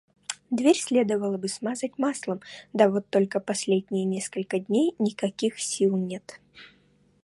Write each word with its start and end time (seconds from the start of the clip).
Дверь 0.49 0.79
следовало 0.79 1.37
бы 1.37 1.47
смазать 1.47 1.99
маслом, 1.99 2.41
да 2.73 2.89
вот 2.89 3.07
только 3.11 3.39
последние 3.39 4.03
несколько 4.03 4.57
дней 4.59 4.95
никаких 4.97 5.59
сил 5.59 5.95
нет. 5.95 6.41